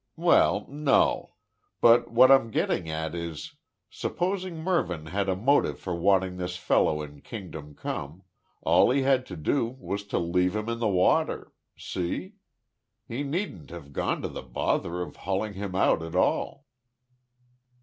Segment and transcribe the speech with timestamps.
[0.17, 1.35] "Well, no.
[1.79, 3.53] But what I'm getting at is
[3.91, 8.23] supposing Mervyn had a motive for wanting this fellow in Kingdom Come,
[8.63, 11.53] all he had to do was to leave him in the water.
[11.77, 12.33] See?
[13.07, 16.65] He needn't have gone to the bother of hauling him out at all."